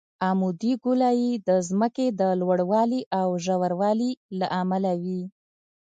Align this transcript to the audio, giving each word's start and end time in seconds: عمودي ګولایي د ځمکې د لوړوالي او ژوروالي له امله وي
عمودي 0.27 0.73
ګولایي 0.83 1.31
د 1.47 1.49
ځمکې 1.69 2.07
د 2.19 2.21
لوړوالي 2.39 3.01
او 3.19 3.27
ژوروالي 3.43 4.11
له 4.39 4.47
امله 4.61 4.91
وي 5.03 5.21